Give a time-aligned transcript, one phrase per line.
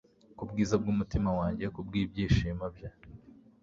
[0.43, 2.87] Ubwiza bwumutima wanjye kubwibyishimo bye